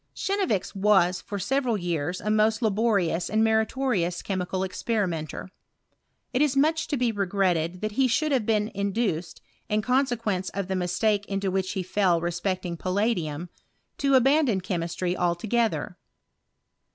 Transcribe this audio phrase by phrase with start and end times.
[0.15, 5.51] Chenevix was for several years a most laborious and meritorious chemical experimenter
[6.33, 10.67] It is much to be regretted that he should have been induced, in consequence of
[10.69, 13.49] the mistake into which he fell re specting palladium,
[13.99, 15.99] to abandon chemistry altoge ther.